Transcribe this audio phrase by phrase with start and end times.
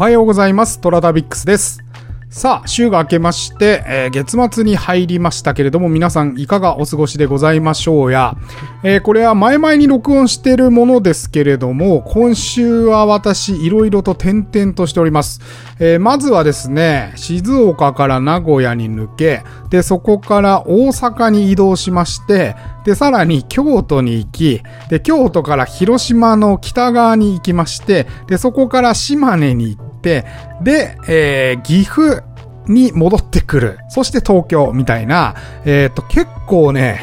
[0.00, 0.80] おはようございます。
[0.80, 1.84] トラタビックスです。
[2.30, 8.34] さあ、週が明けまして、えー月末に入りましたけれども、皆さんいかがお過ごしでございましょうや。
[8.82, 15.42] えーこれは前々に録音してるものですけれども、今週は私、いろいろと転々としております。
[15.78, 30.24] えーまずはですね、静岡から名古屋に抜け、で、そこから大阪に移動しまして、で、さらに京都に行き、で、京都から広島の北側に行きまして、で、そこから島根に行って、で、
[31.08, 32.22] えー岐阜
[32.66, 33.78] に戻ってくる。
[33.88, 37.00] そして東京みたいな、えっ、と、結構ね、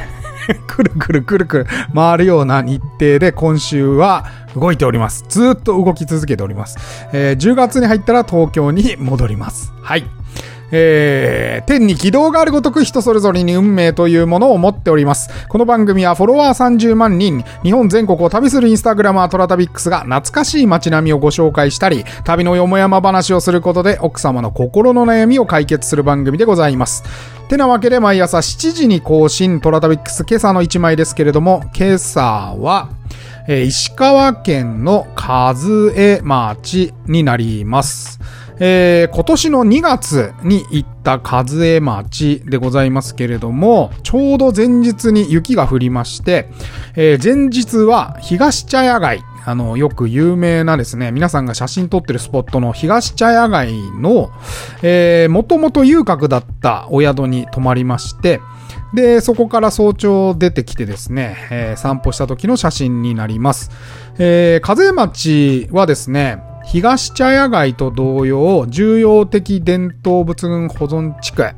[0.67, 5.25] くるくるくるくる回るような日程で今週は動いております。
[5.27, 6.77] ずっと動き続けております。
[7.11, 9.73] えー10月に入ったら東京に戻ります。
[9.81, 10.05] はい。
[10.71, 15.29] えー、天に軌道があるごとく人それぞれに運命というものを持っております。
[15.47, 27.03] この番組はフォロワー30万人、日本全国を旅するインスタグラマートラタビックスが懐かしい街並みをご紹介したり、旅のよもやま話をすることで奥様の心の悩みを解決する番組でございます。
[27.47, 32.89] てなわけで毎朝7時に更新トラタビックス今朝の1枚ですけれども、今朝は、
[33.47, 35.55] えー石川県の和
[35.95, 38.19] 江町になります。
[38.59, 46.49] えー今年の2月に行った和江町でございますけれども、ちょうど前日に雪が降りまして、
[46.95, 54.29] えー前日は東茶屋街、あの、よく有名なですね、皆さんが写真撮ってるスポットの東茶屋街の、
[54.81, 58.41] えー、もともと遊郭だったお宿に泊まりまして、
[58.93, 63.71] で、そこから早朝出てきてですね、えー散歩した時の写真になります。
[64.19, 71.53] えー、風町はですね、東茶屋街と同様、重要的伝統物群保存地区、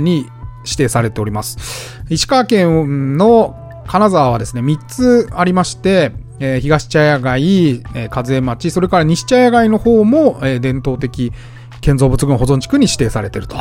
[0.00, 0.26] に
[0.64, 2.00] 指定されております。
[2.08, 3.56] 石川県の
[3.88, 6.12] 金沢はですね、3つありまして、
[6.60, 11.32] 東茶屋街、えー風町、それから西茶屋街の方も、伝統的
[11.80, 13.56] 建造物群保存地区に指定されていると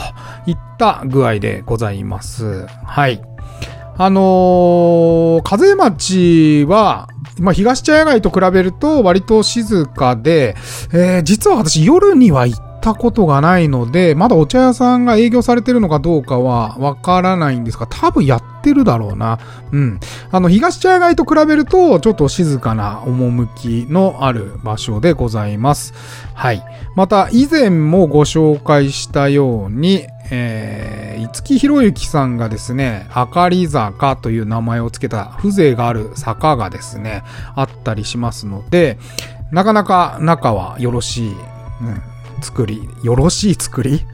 [0.46, 2.68] いった具合でございます。
[2.86, 3.24] はい。
[3.97, 7.08] あのー、風町は、
[7.41, 10.56] まあ、東茶屋街と比べると割と静かで、
[10.94, 19.40] えー実は私夜には行ったことがないので、まだお茶屋さんが営業されてるのかどうかはわからないんですが、多分やってるだろうな。
[19.72, 20.00] うん。
[20.31, 25.94] あの、東茶屋街と比べると、ちょっと静かな趣のある場所でございます。
[26.34, 26.63] はい。
[26.96, 37.24] また、以前もご紹介したように、えー、五木ひろゆきさんがですね、あかり坂という名前を付けた風情がある坂がですね、
[37.56, 38.97] あったりしますので、
[39.52, 42.02] なかなか中はよろしい、うん、
[42.41, 44.06] 作り、よろしい作り？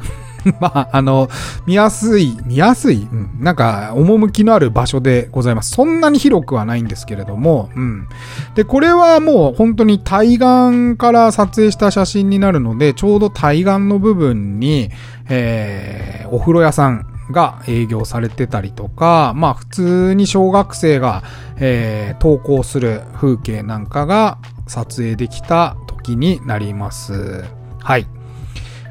[0.60, 1.30] まあ、あの、
[1.66, 5.72] 見やすい、見やすい、うん、なんか、趣のある場所でございます。
[5.72, 8.08] そんなに広くはないんですけれども、うん。
[8.56, 14.90] で、これはもう本当に対岸から撮影した写真になるので、ちょうど対岸の部分に、
[15.30, 21.24] えー、お風呂屋さんが営業されてたりとか、まあ普通に小学生が、
[21.58, 24.38] えー、投稿する風景なんかが
[24.68, 27.44] 撮影できた時になります。
[27.80, 28.08] はい。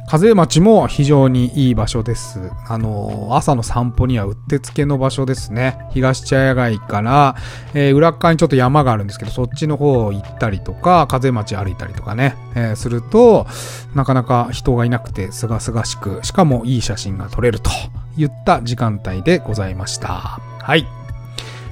[0.08, 2.52] 風町も非常にいい場所です。
[2.68, 5.78] あの、朝の散歩にはうってつけの場所ですね。
[5.90, 7.34] 東茶屋街から、
[7.74, 13.48] えー裏側にちょっと山があるんですけど、そっちの方行ったりとか、風町歩いたりとかね、えーすると、
[13.96, 17.70] なかなか人がいなくて、すがすがしく、しかもいい写真が撮れると
[18.16, 20.08] いった時間帯でございました。
[20.08, 20.86] はい。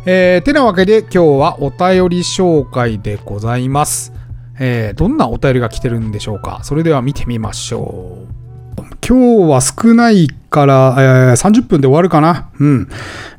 [0.06, 4.12] えー、てなわけで今日はお便り紹介でございます。
[4.59, 8.34] えーどんなお便りが来てるんでしょうかそれでは見てみましょう。
[9.06, 12.48] 今日は少ないから、えー30分で終わるかな。
[12.60, 12.88] うん。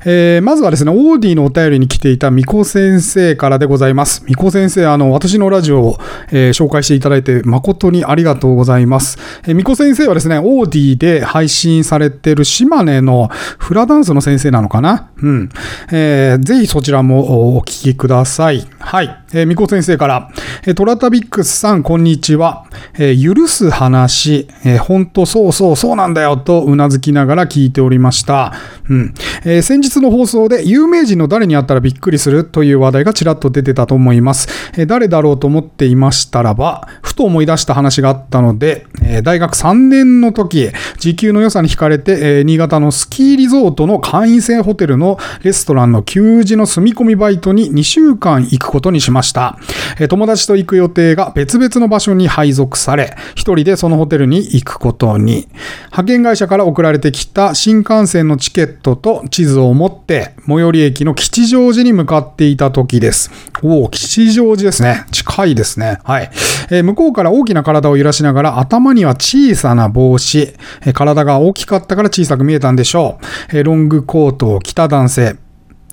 [0.04, 4.22] えーまずはですね、オーディのお便りに来ていたみこ先生からでございます。
[4.26, 5.98] みこ先生、あの、私のラジオを、
[6.30, 9.18] えー紹介していただいて誠にありがとうございます。
[9.46, 15.48] えーみこ先生はですね、オーディで配信されてる島根のフラダンスの先生なのかなうん。
[15.92, 18.66] えーぜひそちらもお聞きください。
[18.78, 19.16] はい。
[19.32, 20.30] えーみこ先生から、
[20.66, 22.66] えートラタビックスさん、こんにちは。
[22.98, 28.52] えー許す話、えー、本当そうそうそうなんだよとうなずききながら聞いておりました。
[28.88, 29.14] うん。
[29.44, 34.48] えー先日の放送で有名人の誰に会ったらびっくりするという話題がちらっと出てたと思います。
[34.76, 49.58] えー誰だろうと思っていましたらば、ふと思い出した話があったので、えー大学3年の時、時給の良さに惹かれて、えー新潟のスキーリゾートの会員制ホテルのレストランの給仕の住み込みバイトに2週間行くことにしました。
[49.98, 55.48] えー友達と行く予定が別々の場所に配属され、一人でそのホテルに行くことに。
[55.86, 63.30] 派遣会社から送られてきた新幹線のチケットと地図を持って、最寄り駅の吉祥寺に向かっていた時です。
[63.62, 65.04] おお、吉祥寺ですね。
[65.12, 65.98] 近いですね。
[66.04, 66.30] はい。
[66.70, 70.54] えー、向こうから大きな体を揺らしながら、頭には小さな帽子。
[70.84, 73.18] えー、体が大きかったから小さく見えたんでしょ
[73.52, 73.56] う。
[73.56, 75.36] えー、ロングコートを着た男性。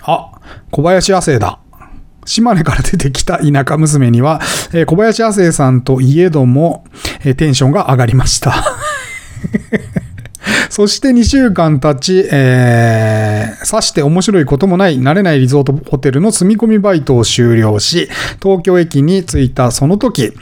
[0.03, 0.31] あ、
[0.71, 1.59] 小林亜生だ。
[2.25, 4.41] 島根から出てきた田舎娘には、
[4.73, 6.85] え、小林亜生さんといえども、
[7.23, 8.53] え、テンションが上がりました。
[10.69, 18.09] そして2週間経ち、えー、さして面白いこともない、慣れないリゾートホテルの住み込みバイトを終了し、
[18.41, 20.33] 東京駅に着いたその時、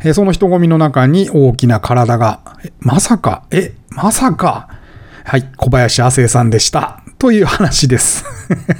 [0.00, 2.40] えー、その人混みの中に大きな体が、
[2.80, 4.68] まさか、え、まさか、
[5.24, 7.02] はい、小林亜生さんでした。
[7.18, 8.24] という話です。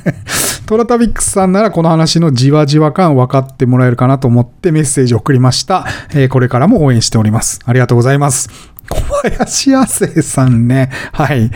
[0.67, 5.87] トラタビックスさんならこの話のじわじわ感分かってもらえるかなと思ってメッセージを送りました。
[6.15, 7.59] えー、これからも応援しております。
[7.65, 8.49] ありがとうございます。
[8.89, 10.91] 小林亜生さんね。
[11.13, 11.51] はい。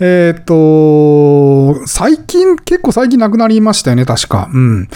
[0.00, 4.48] えっ、ー、と、最近、結構最近亡くなりましたよね、確か。
[4.52, 4.88] うん。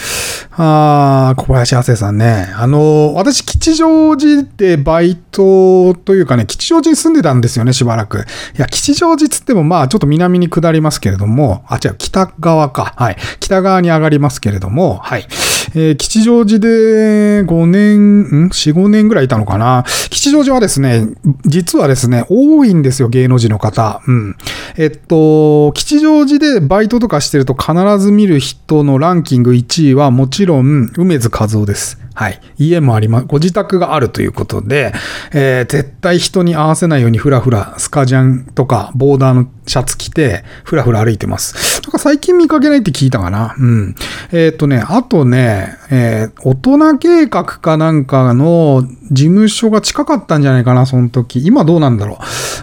[0.57, 2.53] あ小林亜生さんね。
[2.57, 8.19] あの、私、吉祥寺でバイトというかね、吉祥寺に住んでたんですよね、しばらく。
[8.19, 8.21] い
[8.57, 12.95] や、吉祥寺つっても、まあ、ちょっと南に下りますけれども、あ、違う、北側か。
[12.97, 13.17] はい。
[13.41, 15.27] 北側に上がりますけれども、はい。
[15.75, 19.85] えー、吉祥寺で5年、ん ?4、5年ぐらいいたのかな？
[20.11, 21.09] 吉祥寺はですね、
[21.47, 24.03] 実はですね、多いんですよ、芸能人の方。
[24.07, 24.37] うん。
[24.77, 31.99] えっと、吉祥寺でバイトとかしてると必ず見る人のランキング1位はもちろん、梅津和夫です。
[32.13, 32.41] はい。
[32.59, 34.93] 家もあります、ご自宅があるということで、
[35.33, 41.81] えー、絶対人に合わせないようにふらふらスカジャンとかボーダーのシャツ着て、ふらふら歩いてます。
[41.83, 43.55] なんか最近見かけないって聞いたかな？
[43.59, 43.95] うん。
[44.33, 51.45] えー、っとね、あとね、えー、大人計画かなんかの事務所が近かったんじゃないかな、その時。
[51.45, 52.17] 今どうなんだろう。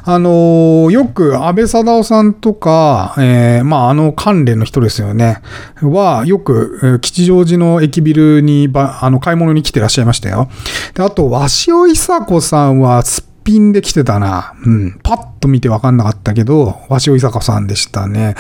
[0.04, 5.42] あのー、よく安倍貞夫さんとか、えー、まあ、あの関連の人ですよね。
[5.82, 10.50] は、よく、吉祥寺の駅ビルに、あの、買い物に来てらっしゃいましたよ。
[10.94, 14.54] で、あと、鷲尾伊佐子さんは、すっぴんで来てたな。
[14.66, 15.00] うん。
[15.04, 18.36] パッと見てわかんなかったけど、鷲尾伊佐子さんでしたね。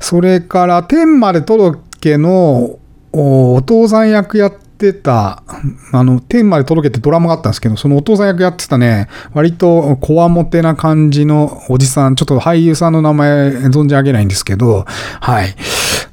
[0.00, 2.80] それから、天まで届けの
[3.12, 5.44] お父さん役やってた、
[5.92, 14.84] あの、天まで届けてドラマがあったんですけど、そのお父さん役やってたね、割とこわもてな感じのおじさん、ちょっと俳優さんの名前存じ上げないんですけど、
[15.20, 15.54] はい。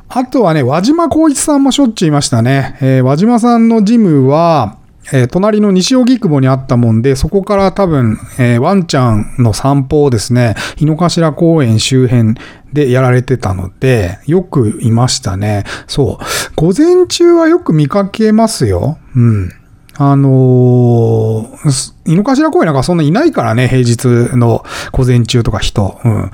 [0.07, 2.77] あとはね、和島光一さんもしょっちゅういましたね。
[2.81, 4.77] えー、和島さんのジムは、
[5.11, 12.35] えー、隣の西荻窪にあったもんで、そこから多分、えー、ワンちゃんの散歩をですね、井の頭公園周辺
[12.73, 15.63] でやられてたので、よくいましたね。
[15.87, 16.25] そう。
[16.55, 18.97] 午前中はよく見かけますよ。
[19.15, 19.58] うん。
[20.01, 24.63] あのー、井の頭公園なんかそんないないからね、平日の
[24.93, 25.99] 午前中とか人。
[26.05, 26.31] うん。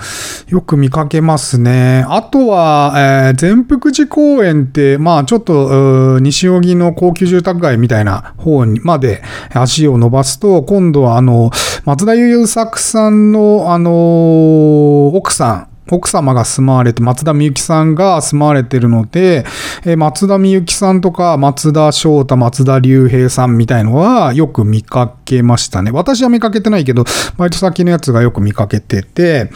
[0.50, 2.06] よく見かけますね。
[2.08, 11.50] あとは、えー、全福寺公園って、まあちょっと、西荻の高級住宅街みたいな方にまで足を伸ばすと、今度はあの、
[11.86, 19.46] 松田優作さんの、あのー、奥さん、奥様が住まわれて、松田美幸さんが住まわれてるので、
[19.86, 25.92] え松田美幸さんとか松田翔太、松田龍平さんみたいのはよく見かけましたね。
[25.92, 27.04] 私は見かけてないけど、
[27.38, 29.52] バイト先のやつがよく見かけてて、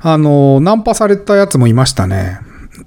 [0.00, 2.38] あの、ナンパされたやつもいましたね。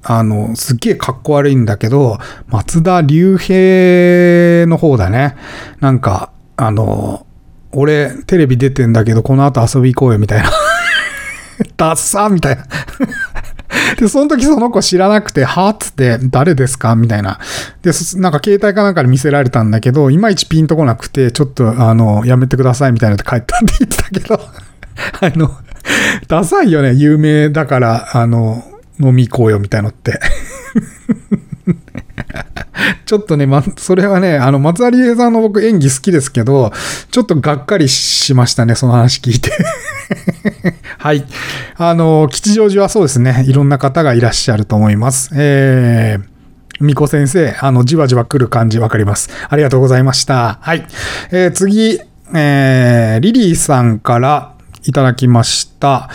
[0.03, 5.35] あの、すっげえかっこ悪いんだけど、松田龍平の方だね。
[5.79, 7.25] なんか、あの、
[7.71, 10.49] 俺テレビ出てんだけど、この後遊び行こうよみたいな
[11.77, 12.65] ダッサーみたいな。
[13.99, 17.39] で、その時その子知らなくて、はっつって、誰ですかみたいな。
[17.81, 24.39] で、なんか携帯かなんかで見せられたんだけど、いまいちピンとこなくて、ちょっと、あの、やめてくださいみたいなって帰ったって言ってたけど、
[25.21, 25.51] あの、
[26.27, 28.63] ダサいよね、有名だから、あの、
[28.99, 30.19] 飲み行こうよみたいのって。
[33.05, 36.71] ちょっとね、ま、それはね、あの、松有さんの僕演技好きですけど、
[37.11, 39.51] ちょっとがっかりしましたね、その話聞いて
[40.97, 41.25] はい。
[41.77, 45.29] あの、吉祥寺はそうですね、いろんな方がいらっしゃると思います。
[45.33, 46.23] えー、
[46.79, 49.29] みこ先生、あの、じわじわ来る感じわかります。
[49.49, 50.59] ありがとうございました。
[50.61, 50.87] はい。
[51.31, 51.99] えー、次、
[52.33, 56.09] えー、リリーさんからいただきました。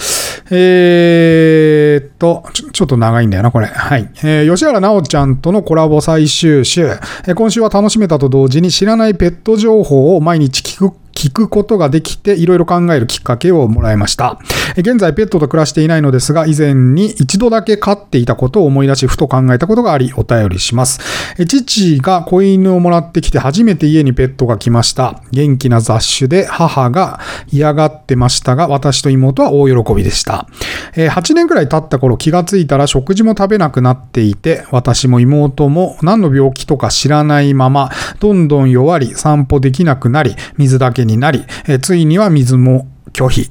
[0.54, 3.66] えー、っとちょ、ちょっと長いんだよな、これ。
[3.66, 4.11] はい。
[4.23, 6.82] えー、吉原直ちゃんとのコラボ最終週。
[7.26, 14.40] えー、今週は楽しめたと同時に知らないペット情報を毎日聞く聞くことができて、いろいろ考えるきっかけをもらいました。
[14.76, 20.98] 現在ペットと暮らしていないのですが、以前に一度だけ飼っていたことを思い出し、ふと考えたことがあり、お便りします。
[21.46, 25.22] 父が子犬をもらってきて初めて家にペットが来ました。
[25.30, 27.20] 元気な雑種で母が
[27.52, 30.48] 嫌がってましたが、私と妹は大喜びでした。
[30.96, 41.45] 8年くらい経った頃気がついたら食事も食べなくなっていて、私も妹も何の病気とか知らないまま、どんどん弱り、散歩できなくなり、水だけになり、
[41.83, 43.50] ついには水も拒否。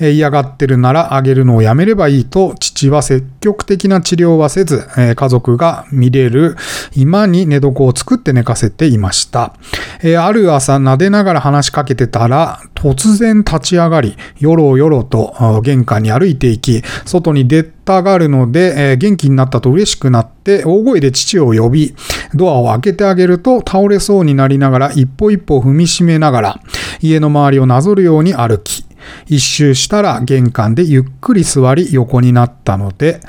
[0.00, 4.86] 嫌がってるならあげるのをやめればいいと、父は積極的な治療はせず、
[5.16, 6.56] 家族が見れる
[6.94, 9.54] 今に寝床を作って寝かせていました。
[10.02, 21.94] ある朝撫でながら話しかけてたら、突然立ち上がり、よろよろと玄関に歩いていき、外に出たがるので、元気になったと嬉しくなって、大声で父を呼び、
[22.34, 26.60] ドアを開けてあげると倒れそうになりながら、一歩一歩踏みしめながら、
[27.00, 28.84] 家の周りをなぞるように歩き、
[29.26, 33.20] 一周したら玄関でゆっくり座り横になったので、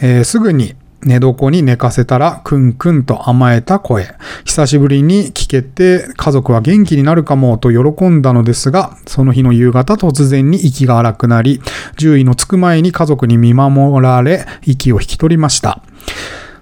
[0.00, 4.08] えー、すぐに寝床に寝かせたら、くんくんと甘えた声。
[4.44, 11.60] 久しぶりに聞けて、家族は元気になるかもと喜んだのですが、その日の夕方突然に息が荒くなり、
[11.96, 15.82] 獣医のつく前に家族に見守られ、息を引き取りました。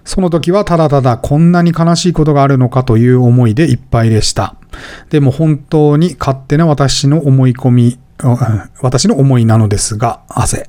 [0.05, 4.55] その時はただただこんなに悲しいことがあるのかという思いでいっぱいでした。
[5.11, 7.99] でも本当に勝手な私の思い込み
[8.81, 10.69] 私の思いなのですが、汗。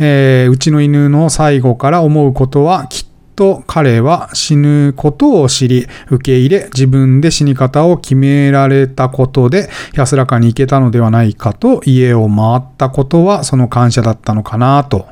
[0.00, 15.06] えー、うちの犬の最後から思うことは、きっと彼は死ぬことを知り、受け入れ、自分で死に方を決められたことで、安らかに行けたのではないかと、家を回ったことはその感謝だったのかなと。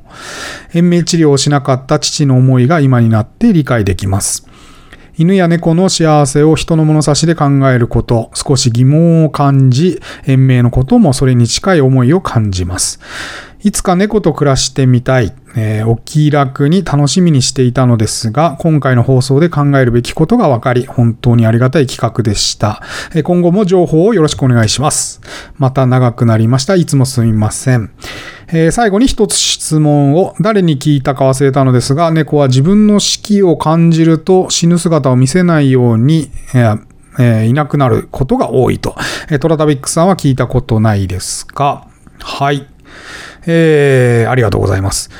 [0.74, 4.48] 延命治療をしなかった父の思いが今になって理解できます。
[5.18, 13.00] 犬や猫の幸せを人の物差しで考えること、少し疑問を感じ、延命のこともそれに近い思いを感じます。
[13.62, 22.82] いつか猫と暮らしてみたい、えー、お気楽に楽しみにしていたのですが、今回の放送で考えるべきことが分かり、本当にありがたい企画でした。
[23.14, 25.20] えー、今後も情報をよろしくお願いします。
[25.56, 26.74] また長くなりました。
[26.74, 27.90] いつもすみません。
[28.48, 36.80] えー、最後に一つ質問を誰に聞いたか忘れたのですが、猫は自分の死期を感じると死ぬ姿を見せないように、えー
[37.18, 38.94] えー、いなくなることが多いと。
[39.30, 41.88] え、トラタビックさんは聞いたことないですか？
[42.20, 42.68] はい。
[43.46, 45.10] えー、ありがとうございます。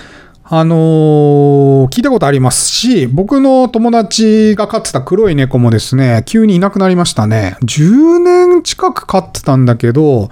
[0.48, 7.56] あのー、聞いたことありますし、僕の友達が飼ってた黒い猫もですね、急にいなくなりましたね。
[7.62, 10.30] 10年近く飼ってたんだけど、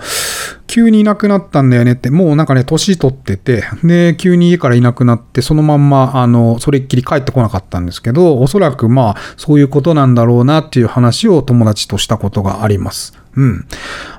[0.69, 13.24] 急にいなくなったんだよねって、もうなんかね、年取ってて、で、急に家からいなくなって、そのまんま、あの、それっきり帰ってこなかったんですけど、おそらくまあ、そういうことなんだろうなっていう話を友達としたことがあります。
[13.37, 13.67] うん。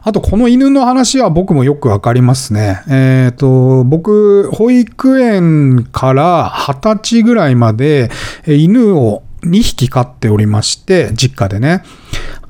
[0.01, 2.83] あと、この犬の話は僕もよくわかりますね。
[2.87, 8.09] えっ、ー、と、僕、保育園から20歳ぐらいまで、
[8.45, 11.83] 犬を2匹飼っておりまして、実家でね。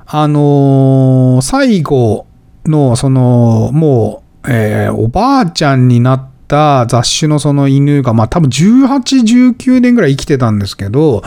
[0.08, 2.28] あのー、最後
[2.66, 11.24] の、その、もう、えー、おばあちゃんになった雑種のその犬が、まあ多分18、19年ぐらい生きてたんですけど、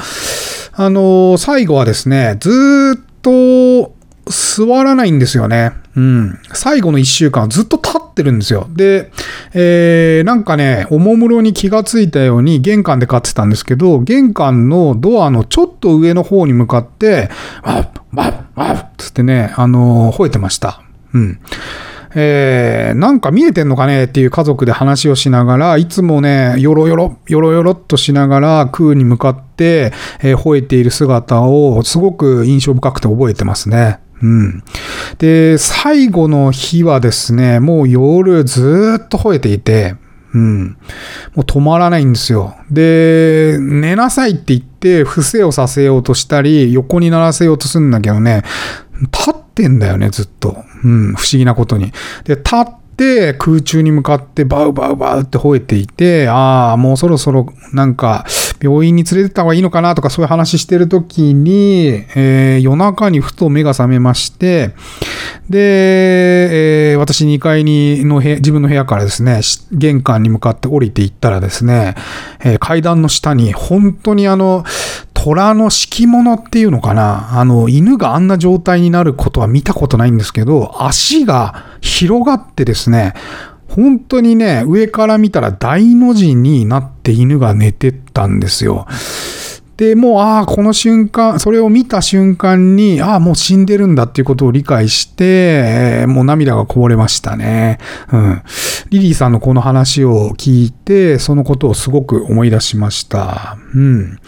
[0.72, 3.97] あのー、最後はですね、ずっと、
[4.30, 5.72] 座らないんですよね。
[5.96, 6.38] うん。
[6.52, 8.68] 最後の一週間ずっと立ってるんですよ。
[8.70, 9.10] で、
[9.52, 17.30] えー、なんかね、おもむろに気がついたように玄関で飼ってたんですけど、玄関のドアのちょっと上の方に向かって、
[17.62, 20.82] ワッ、ワッ、ワッつってね、あのー、吠えてました。
[21.12, 21.40] うん。
[22.14, 24.04] えー、なんか見えてんのかね？
[24.04, 29.92] っていう家族で話をしながら、いつもね、よろよろ、よろよろっとしながら空に向かって、
[30.22, 33.98] えー、吠えている姿をすごく印象深くて覚えてますね。
[34.22, 34.62] うん。
[35.18, 39.96] で、最後の日はですね、もう夜ずっと吠えていて、
[40.34, 40.68] うん。
[40.68, 40.76] も
[41.36, 42.56] う止まらないんですよ。
[42.70, 48.42] で、寝なさいって言って、伏せをさせようとしたり、横にならせようとするんだけどね、
[49.00, 50.64] 立ってんだよね、ずっと。
[50.84, 51.92] うん、不思議なことに。
[52.24, 58.26] で、立っって空中に向かってバウバウバウって吠えていて、ああ、もうそろそろなんか
[58.60, 64.74] 病院に連れてった方がいいのかなとかそういう話してる時に、えー、夜中にふと目が覚めまして、
[65.48, 69.40] で、えー、私2階にの自分の部屋からですね、
[69.72, 71.94] 玄関に向かって降りていったらですね、
[72.40, 74.64] えー、階段の下に本当にあの、
[75.14, 83.14] 虎の敷物っていうのかなあの、犬があんな状態になることは見たことないんですけど、足が広がってですね、
[83.68, 88.86] 本当にね、上から見たら大の字になって犬が寝てったんですよ。
[89.76, 97.78] で、もう、ああ、この瞬間、それを見た瞬間に、ああ、もう死んでるんだっていうことを理解して、もう涙がこぼれましたね。
[98.12, 98.42] うん。
[98.90, 103.56] リリーさんのこの話を聞いて、そのことをすごく思い出しました。
[103.72, 104.18] うん。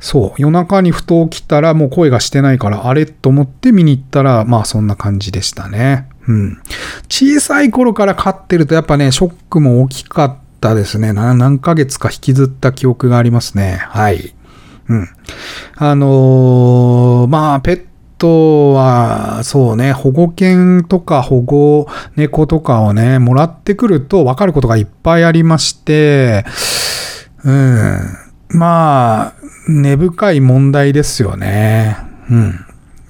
[0.00, 0.42] そう。
[0.42, 3.06] 夜中にふと起きたらもう声がしてないから、あれ？
[3.06, 6.10] と思って見に行ったら、まあそんな感じでしたね。
[6.30, 6.58] うん。
[7.08, 11.12] 小さい頃から飼ってるとやっぱね、ショックも大きかったですね。
[11.12, 13.78] 何ヶ月か引きずった記憶がありますね。
[13.82, 14.34] はい。
[14.88, 15.08] うん。
[15.76, 17.84] あのー、まあ、ペッ
[18.18, 26.44] トは、そうね、保護犬とか保護猫とかをね、もらってくると分かることがいっぱいありまして、
[27.44, 27.98] うん。
[28.50, 29.34] まあ、
[29.68, 31.96] 根深い問題ですよね。
[32.30, 32.54] うん。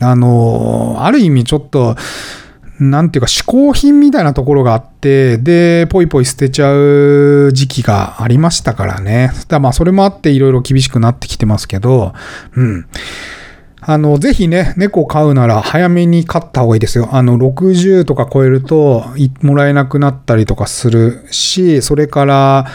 [0.01, 1.97] あのー、ある意味ちょっと、
[2.81, 9.33] なんていうか、嗜好品みたいなところがあって、で、ぽいぽい捨てちゃう時期がありましたからね。
[9.49, 12.15] だまあ、それもあっていろいろ厳しくなってきてますけど、
[12.57, 12.87] うん。
[13.83, 17.11] あの、ぜひね、猫飼うなら早めに飼った方がいいですよ。
[17.13, 19.05] あの、60とか超えると、
[19.43, 22.67] もらえなくなったりとかするし、それから、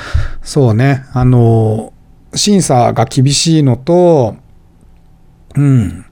[0.43, 1.93] そうね、あの、
[2.35, 4.35] 審査が厳しいのと、
[5.55, 6.05] うん、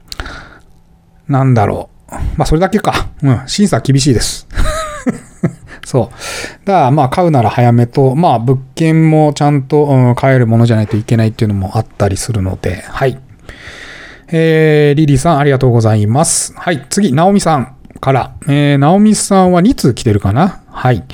[1.28, 1.94] なんだろう。
[2.36, 3.08] まあ、それだけか。
[3.24, 4.46] うん、審査厳しいです。
[5.84, 6.66] そう。
[6.66, 13.18] だから、まあ、買うなら早めと、まあ、物件もちゃんと、うん、買えるものじゃないといけないっていうのもあったりするので、はい。
[14.28, 16.54] えー、リリーさん、ありがとうございます。
[16.56, 18.34] はい、次、ナオミさんから。
[18.46, 20.63] えー、ナオミさんは2通来てるかな？
[20.74, 21.04] はい。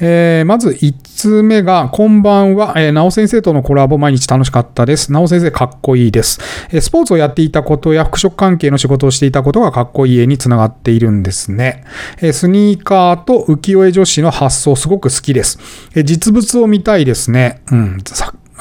[0.00, 5.12] えー、まず1つ目が、こんばんは、えー、なお先生とのコラボ毎日楽しかったです。
[5.12, 6.40] なお先生かっこいいです、
[6.70, 6.80] えー。
[6.80, 11.84] スポーツをやっていたことや服飾関係の仕事をしていたことがかっこいい絵につながっているんですね。
[12.18, 15.58] えー、スニーカーと浮世絵女子の発想すごく好きです。
[15.94, 17.60] えー、実物を見たいですね。
[17.72, 17.98] うん。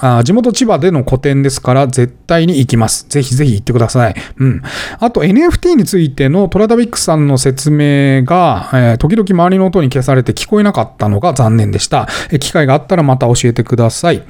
[0.01, 3.07] あ地元千葉での個展ですから絶対に行きます。
[3.09, 4.15] ぜひぜひ行ってください。
[4.37, 4.61] うん。
[4.99, 12.07] あと NFT についてのトラダビックさんの説明が、えー、時々周りの音に消されて聞こえなかったのが残念でした。
[12.31, 14.23] えー、機会があったらまた教えてください。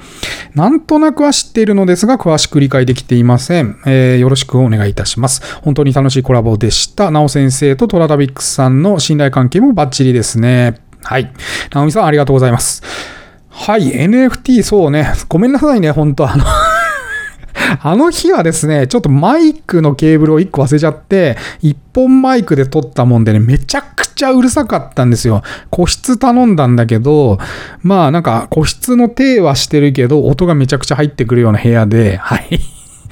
[0.54, 3.78] なんとなくは知っているのですが、詳しく理解できていません。
[3.86, 5.42] えー、よろしくお願いいたします。
[5.62, 7.10] 本当に楽しいコラボでした。
[7.10, 10.80] なお先生とトラダビックさんの信頼関係もバッチリですね。
[11.02, 11.32] はい。
[11.72, 13.19] なおみさんありがとうございます。
[13.62, 15.12] はい、NFT、そうね。
[15.28, 16.44] ごめんなさいね、本当あの
[17.82, 25.42] あの日はですね、ちょっとマイクのケーブルを1個忘れちゃって、1本マイクで撮ったもんでね、めちゃくちゃうるさかったんですよ。
[25.68, 27.38] 個室頼んだんだけど、
[27.82, 32.60] まあなんか個室の手はしてるけど、音がめちゃくちゃ入ってくるような部屋で、はい。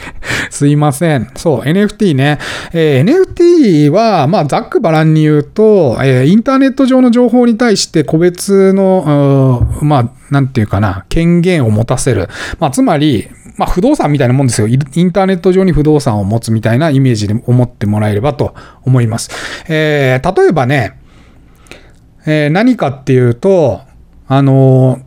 [0.51, 1.31] すいません。
[1.37, 2.39] そう、NFT ね。
[2.73, 12.29] えー、NFT は、まあ、ざっくばらんに言うと、えー、インターネット上の情報に対して個別の、まあ、なんていうかな、権限を持たせる。
[12.59, 14.69] まあ、つまり、まあ、不動産みたいなもんですよ。
[14.69, 19.31] インターネット上に不動産を持つみたいなイメージで思ってもらえればと思います。
[19.69, 20.99] えー、例えばね、
[22.25, 23.81] えー、何かっていうと、
[24.29, 25.01] あの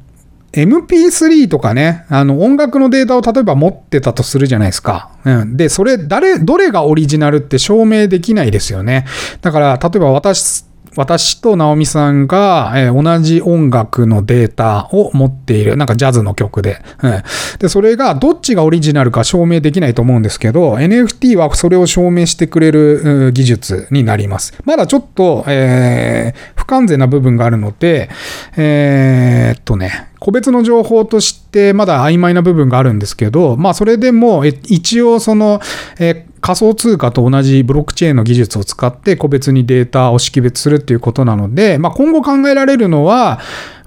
[0.53, 5.11] MP3 とかね、あの音楽のデータを例えば持ってたとするじゃないですか。
[5.23, 5.55] うん。
[5.57, 9.05] で、それ、誰、どれがオリジナルって証明できないですよね。
[9.41, 15.77] だから、例えば私私と直美さんが、えー、同じ音楽のデータを持っている。
[15.77, 16.81] なんかジャズの曲で。
[17.01, 17.23] うん、
[17.59, 24.53] で、それがどっちがオリジナルか証明できないと思うんですけど、NFT はそれを証明してくれる技術になります。
[24.65, 28.09] まだちょっと、えー、不完全な部分があるので、
[28.57, 35.61] えー、っとね、個別の情報としてまだ曖昧な部分があるんですけど、まあそれでも一応その、
[35.99, 43.39] え仮想通貨と同じブロックチェーンの技術を使って個別にデータを識別するっていうことなので、まあ今後考えられるのは、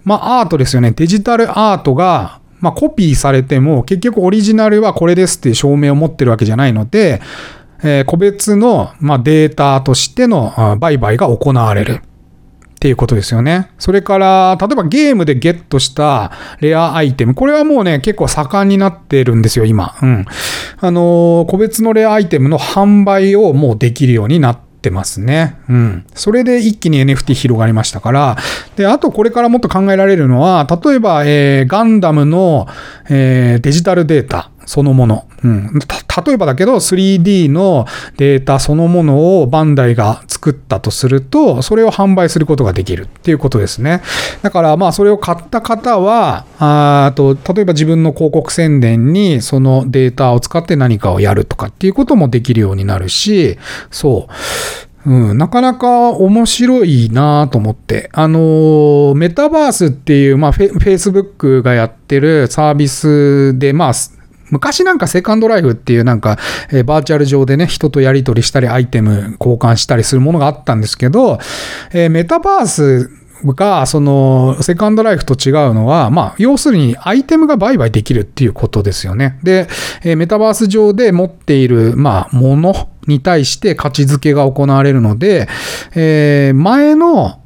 [0.04, 0.92] まあアートですよね。
[0.92, 7.20] デジタルアートがまあ、コピーされても結局オリジナルはこれですっていう証明を持ってるわけじゃないので、
[7.82, 12.00] えー、個別の、まあ、データとしての売買が行われる。
[12.84, 13.70] っていうことですよね。
[13.78, 17.34] それから、例えばゲームでゲットしたレアアイテム。
[17.34, 19.94] これはもうね、結構盛んになってるんですよ、今。
[20.02, 20.26] うん。
[20.80, 25.56] あのー、個別のレアアイテムの販売をもうできるようになってますね。
[25.70, 26.06] うん。
[26.14, 28.36] それで一気に NFT 広がりましたから。
[28.76, 32.66] で、あとこれからもっと考えられるのは、例えば、えー、ガンダムの、
[33.08, 34.50] えー、デジタルデータ。
[34.66, 35.26] そのもの。
[35.44, 35.78] うん。
[36.26, 44.02] 例えばだけど 3D のデータそのものをバンダイが作ったとすると、それを販売することができるっていうことですね。
[44.42, 53.58] だからまあそれを買った方は、あと例えば自分の広告宣伝にそのデータを使って何かをやるとかっていうこともできるようになるし、
[53.90, 54.32] そう。
[55.06, 58.08] うん、なかなか面白いなと思って。
[58.14, 63.92] あのー、メタバースっていう、まあ、フェイスブックがやってるサービスで、まあ、
[64.54, 66.38] 昔なんかセカンドライフっていうなんか、
[66.70, 71.38] えー、バーチャル上でね、人とやり取りしたり、アイテム交換したりするものがあったんですけど、
[71.92, 73.10] えー、メタバース
[73.44, 79.40] が、その、セカンドライフと違うのは、まあ、要するにアイテムが売買できるっていうことですよね。
[79.42, 79.66] で、
[80.04, 85.48] えメタバース上で持っている、まあ、ものに対して価値付けが行われるので、
[85.96, 87.40] えー、前の、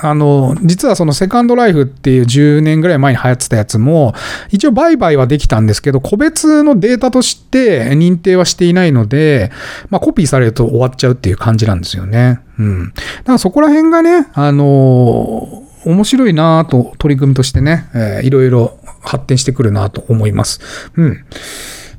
[0.00, 4.14] あの、実はそのセカンドライフっていう10年ぐらい前に流行ってたやつも、
[4.50, 9.50] 一応売買はできたんですけど、個別のデータとして認定はしていないので、
[9.90, 12.40] まあコピーされると終わっちゃうっていう感じなんですよね。
[12.58, 12.92] うん。
[12.94, 20.60] だからそこら辺がね、あの面白いなぁと取り組みとしてね、えー、いろいろ発展してくるなと思います。
[20.96, 21.24] うん。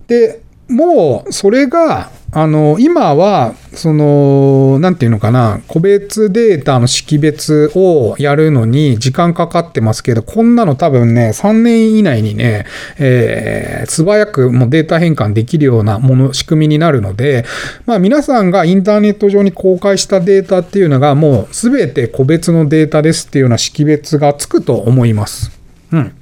[0.08, 12.66] で、もうそれがあの、今は、その、なんていうのかな、個別データの識別をやるのに時間かかってますけど、こんなの多分ね、3年以内にね、
[13.00, 17.46] えー、素早くもうデータ変換できるようなもの、仕組みになるので、
[17.88, 25.52] まあ皆さんがインターネット上に公開したデータっていうのがもうすべて個別のデータですっていうような識別がつくと思います。
[25.92, 26.14] うん。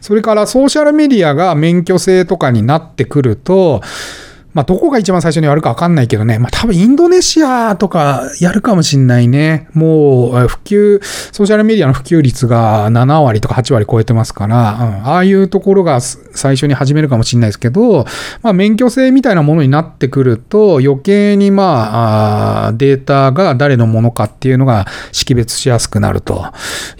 [0.00, 3.80] それからソーシャルメディアが免許制とかになってくると、
[4.56, 6.38] まあ、どこが一番最初にやるかわかんないけどね。
[6.38, 9.68] まあ、多分インドネシアとかやるかもしんないね。
[9.74, 18.06] もう、普及、ソーシャルメディアの普及率が7割とか8割超えてますから、うん、ああいうところが最初に始めるかもしんないですけど、
[18.40, 26.46] まあ、免許制みたいなものになってくると、余計にまあ、データが誰のものかっていうのが識別しやすくなると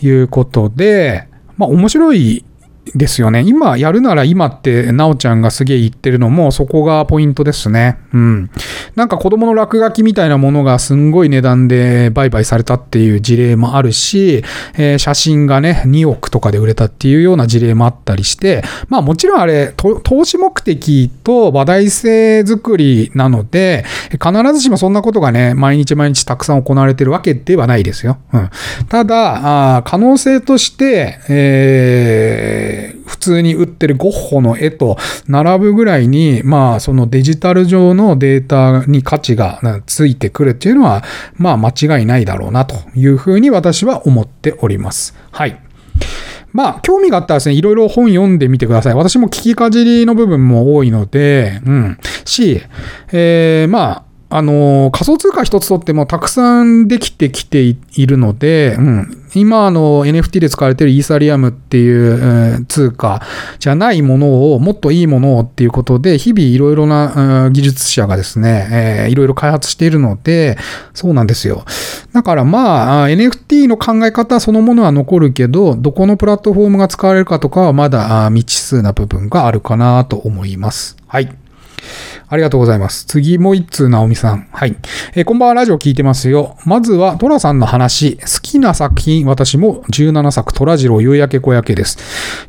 [0.03, 2.45] いうことで、まあ、面白い
[2.95, 3.43] ですよね。
[3.45, 7.99] 今やるなら今って、なおちゃんがすげえ言ってるのも、そこがポイントですね。
[8.13, 8.51] うん。
[8.95, 14.45] なんか子供の落書きみたいなものがすんごい値段で売買されたっていう事例もあるし、
[14.77, 28.19] えー、写真がね、2億とかで売れたっていうような事例もあったりして、まあもちろんあれ、投資目的と話題性作りなので、必ずしもそんなことがね、毎日毎日たくさん行われてるわけではないですよ。
[28.33, 28.51] うん。
[28.89, 32.76] ただ、あ可能性として、えー
[33.07, 34.97] 普通に売ってるゴッホの絵と
[35.29, 41.03] 並ぶぐらいに、まあ、そのデジタル上のデータに価値がついてくるっていうのは、
[41.35, 45.15] まあ、間違いないだろうなというふうに私は思っております。
[45.31, 45.61] はい。
[46.53, 48.95] まあ、興味があったらですね、いろいろ本読んでみてください。
[48.95, 51.99] 私も聞きかじりの部分も多いので、うん。
[52.25, 52.63] し、
[53.13, 63.23] えー、まあ、あの、仮想通貨一つとってもたくさんできてきているので、うん、今 NFT で使われているイーサリアムっていう、えー、通貨
[63.61, 70.59] じゃないものを、もっといいものをっていうことで、日々いろいろな、技術者がですね、いろいろ開発しているので、
[70.93, 71.65] そうなんですよ。
[72.13, 80.97] だからまあ、NFT の考え方そのものは残るけど、どこのプラットフォームが使われるかとかはまだ未知数な部分があるかなと思います。
[81.07, 81.46] はい。
[82.29, 83.05] ありがとうございます。
[83.07, 84.49] 次、もう一通、なおみさん。
[84.51, 84.75] はい。
[85.15, 86.57] えー、こんばんは、ラジオ聞いてますよ。
[86.65, 88.17] まずは、トラさんの話。
[88.17, 91.99] 好きな作品、私も17作、トラジロ夕焼け小焼けです。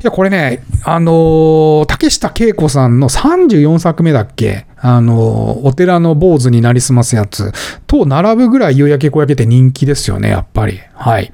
[0.02, 7.52] や、これね、あのー、竹下恵子さんの34作目だっけあの、お寺の坊主になりすますやつ
[7.86, 10.80] と並ぶぐらい夕焼け小焼けって人気ですよね、やっぱり。
[10.94, 11.32] はい。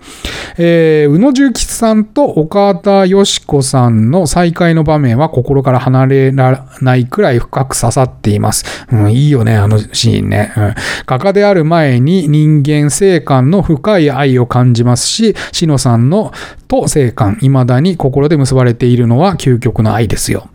[0.56, 8.86] えー、宇野重吉さんと岡田よし子さんの再会の場面は心から離れられないくらい深く刺さっています。
[8.92, 10.52] うん、いいよね、あのシーンね。
[10.56, 10.74] うん、
[11.06, 16.32] 画家である前に人間生還の深い愛を感じますし、しのさんの
[16.68, 20.48] と生還、未だに心で結ばれているのは究極の愛ですよ。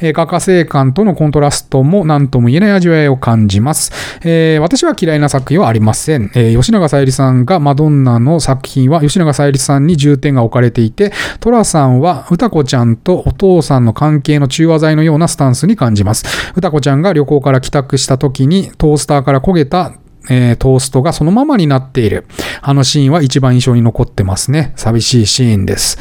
[0.00, 3.92] えー、画家生還とのコントラストも何とも言えない味わいを感じます。
[4.22, 6.30] えー、私は嫌いな作品はありません。
[6.34, 16.24] えー、吉永小百合さんがマドンナの作品は吉永小百合さんに重点が置かれていて、トラさんは歌子ちゃんとお父さんの関係の中和剤のようなスタンスに感じます。
[16.56, 19.92] 歌子ちゃんが旅行から帰宅した時にトースターから焦げた
[20.28, 22.26] えー、トーストがそのままになっている。
[22.60, 24.72] あのシーンは一番印象に残ってますね。
[24.76, 25.98] 寂しいシーンです。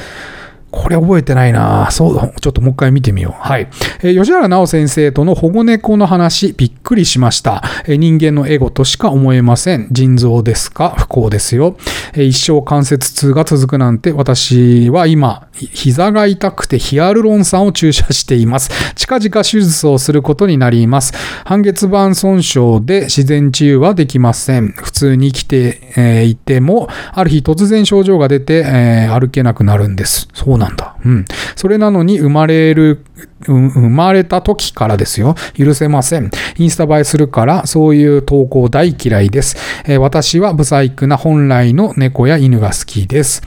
[0.75, 3.41] これ覚えてないなそう、ちょっともう一回見てみよう。
[3.41, 3.67] はい。
[4.01, 7.63] えー、吉原直先生との保護猫の話、びっくりしました。
[7.85, 9.87] えー、人間のエゴとしか思えません。
[9.91, 10.93] 腎臓ですか？
[10.97, 11.77] 不幸ですよ。
[12.13, 18.69] えー、一生関節痛が続くなんて、私は今、膝が痛くてヒアルロン酸を注射しています。
[18.95, 21.13] 近々手術をすることになります。
[21.45, 24.73] 半月板損傷で自然治癒はできません。
[24.75, 30.27] 普通に生きて、え、いても、ある日突然症状が出て、え、歩けなくなるんです。
[30.33, 30.95] そうなんだ。
[31.05, 31.25] うん。
[31.55, 33.05] それなのに生まれる、
[33.45, 35.35] 生まれた時からですよ。
[35.55, 36.31] 許せません。
[36.57, 39.57] インスタ映えするから、そういう投稿大嫌いです。
[39.85, 43.41] えー、私はブサイクな本来の猫や犬が好きです。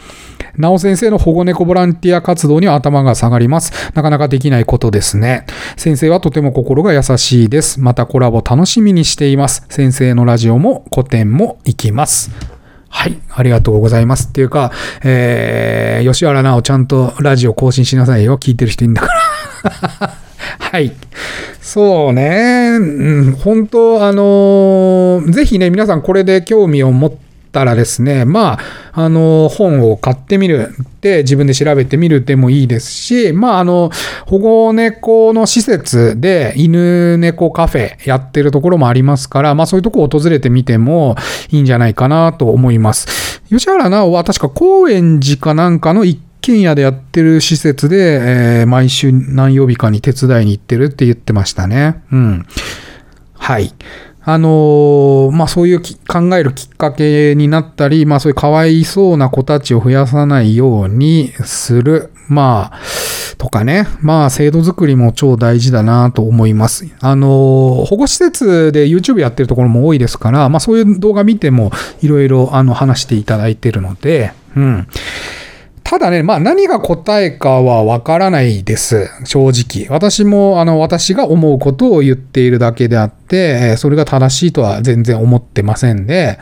[0.57, 3.93] なお先生の保護猫ボランティア活動には頭が下がります。
[3.95, 5.47] なかなかできないことですね。
[5.77, 7.81] 先生はとても心が優しいです。
[7.81, 9.65] またコラボ楽しみにしています。
[9.69, 12.58] 先生のラジオも古典も行きます。
[12.89, 13.19] はい。
[13.35, 14.29] ありがとうございます。
[14.29, 14.73] っていうか、
[15.05, 18.39] えー、吉原奈緒ちゃんとラジオ更新しなさいよ。
[18.39, 20.17] 聞いてる人いんだから。
[20.59, 20.93] はい。
[21.61, 22.79] そうね。
[22.81, 28.59] うん、本当あのーぜひね、皆さんこれで興味を持ってたらですね、ま
[28.93, 33.91] あ、あの本を買ってみるって、自分で調べてみるでもいいですし、まあ、あの、
[34.27, 41.17] 保護猫の施設で犬猫カフェやってるところもありますから、まあ、そういうとこを訪れてみても
[41.51, 43.41] いいんじゃないかなと思います。
[43.49, 52.03] 吉原直は確か高円寺かなんかの一軒家でやってる施設で、えー毎週何曜日かに手伝いに行ってるって言ってましたね。
[52.13, 52.47] うん。
[53.35, 53.73] はい。
[54.31, 62.11] あのーまあそういうき考えるきっかけになったり、まあそういうかわいそうな子たちを増やさないようにする。
[62.29, 62.79] まあ、
[63.39, 63.87] とかね。
[64.03, 66.87] まあ制度作りも超大事だなと思います。
[67.01, 67.31] あのー
[67.87, 74.87] 保護施設で YouTube やってるところも多いですから、まあそういう動画見てもいろいろあの話していただいてるので、うん。
[75.89, 79.09] ただね、まあ何が答えかはわからないです。
[79.25, 79.87] 正直。
[79.89, 86.39] 私も、あの、私が思うことを言っているだけであって、それが正しいとは全然思ってませんで、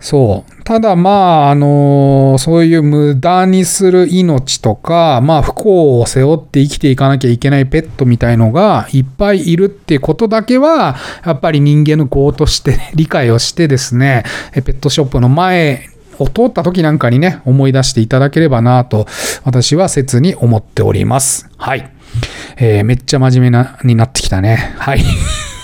[0.00, 0.62] そう。
[0.64, 15.90] ただまあ、あのそういう無駄にする命とか、まあ不幸を背負って生きていかなきゃいけないペットみたいのがいっぱいいるってことだけは、やっぱり人間の業として理解をしてですね、ペットショップの前
[16.22, 19.06] を通った時なんかにね、思い出していただければなと、
[19.44, 21.48] 私は切に思っております。
[21.56, 21.90] はい。
[22.58, 24.74] えーめっちゃ真面目な、になってきたね。
[24.78, 25.02] はい。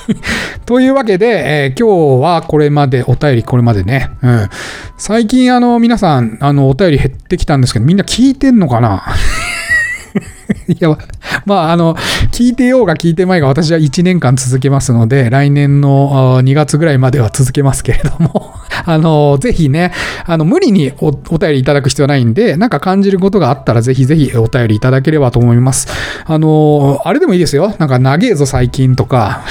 [0.66, 4.10] というわけで、えー今日はこれまで、お便りこれまでね。
[4.22, 4.48] うん。
[4.96, 9.02] 最近、あの、皆さん、あの、お便り減ってきたんですけど、みんな聞いてんのかな？
[10.68, 10.96] いや、
[11.44, 11.94] まあ、あの、
[12.32, 18.54] 聞いてようが聞いてまいが、私は1年間続けますので、来年の2月ぐらいまでは続けますけれども、
[18.84, 19.92] あの、ぜひね、
[20.24, 25.88] あの、無理におお便りいただく必要はないんで、なんか感じることがあったら、ぜひぜひお便りいただければと思います。
[26.24, 27.74] あの、あれでもいいですよ。
[27.78, 29.42] なんか、長えぞ最近とか、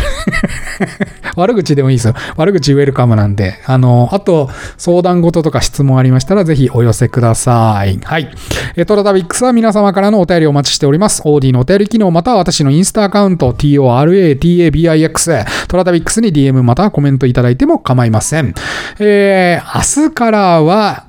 [1.38, 2.14] 悪口でもいいですよ。
[2.38, 3.60] 悪口ウェルカムなんで。
[3.66, 8.00] あの、あと、相談事とか質問ありましたら、ぜひお寄せください。
[8.04, 8.30] はい。
[8.76, 11.22] えトラタビックスは皆様からのお便りをお待ちしております。
[11.24, 18.54] OD のお便り機能、または私のインスタアカウント、TORATABIX、トラタビックスに DM またはコメントいただいても構いません。
[19.00, 21.06] えー、明日からは、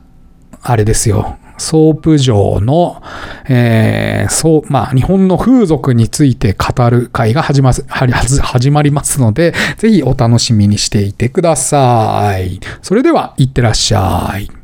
[0.63, 1.39] あれですよ。
[1.59, 3.03] ソープ嬢の、
[3.49, 12.61] えーそう、まあ、日本の風俗について語る会が始まははず始まりますので、ぜひお楽しみにしていてください。
[12.83, 14.56] それでは、いってらっしゃい。